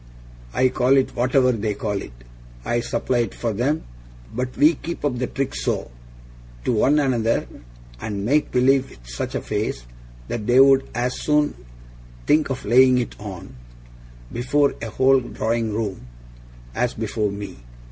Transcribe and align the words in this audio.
I 0.51 0.69
call 0.69 0.97
it 0.97 1.15
whatever 1.15 1.51
THEY 1.51 1.75
call 1.75 2.01
it. 2.01 2.11
I 2.65 2.79
supply 2.79 3.19
it 3.19 3.35
for 3.35 3.51
'em, 3.55 3.83
but 4.33 4.57
we 4.57 4.73
keep 4.73 5.05
up 5.05 5.19
the 5.19 5.27
trick 5.27 5.53
so, 5.53 5.91
to 6.65 6.71
one 6.73 6.97
another, 6.97 7.45
and 7.99 8.25
make 8.25 8.49
believe 8.49 8.89
with 8.89 9.07
such 9.07 9.35
a 9.35 9.41
face, 9.41 9.83
that 10.27 10.47
they'd 10.47 10.81
as 10.95 11.21
soon 11.21 11.53
think 12.25 12.49
of 12.49 12.65
laying 12.65 12.97
it 12.97 13.15
on, 13.19 13.53
before 14.33 14.73
a 14.81 14.89
whole 14.89 15.19
drawing 15.19 15.71
room, 15.71 16.07
as 16.73 16.95
before 16.95 17.29
me. 17.29 17.57